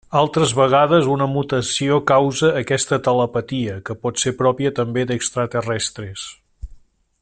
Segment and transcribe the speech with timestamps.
[0.19, 6.29] Altres vegades, una mutació causa aquesta telepatia, que pot ser pròpia també d'extraterrestres.